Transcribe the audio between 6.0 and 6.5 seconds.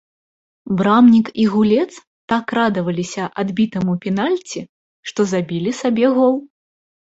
гол.